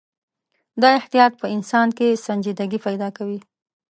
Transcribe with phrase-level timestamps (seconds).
[0.81, 3.39] دا احتیاط په انسان کې سنجیدګي پیدا کوي.